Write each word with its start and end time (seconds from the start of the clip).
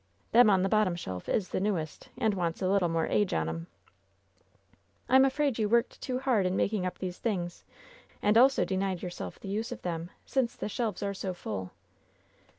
Them 0.31 0.49
on 0.49 0.63
the 0.63 0.67
bottom 0.67 0.95
shelf 0.95 1.29
is 1.29 1.49
the 1.49 1.59
newest, 1.59 2.09
and 2.17 2.33
wants 2.33 2.59
a 2.59 2.67
little 2.67 2.89
more 2.89 3.05
age 3.05 3.35
on 3.35 3.47
'em." 3.47 3.67
"I'm 5.07 5.23
afraid 5.23 5.59
you 5.59 5.69
worked 5.69 6.01
too 6.01 6.17
hard 6.17 6.47
in 6.47 6.55
making 6.55 6.87
up 6.87 6.97
these 6.97 7.19
things, 7.19 7.63
and 8.19 8.35
also 8.35 8.65
denied 8.65 9.03
yourself 9.03 9.39
the 9.39 9.47
use 9.49 9.71
of 9.71 9.83
them, 9.83 10.09
since 10.25 10.55
the 10.55 10.69
shelves 10.69 11.03
are 11.03 11.13
so 11.13 11.35
full." 11.35 11.71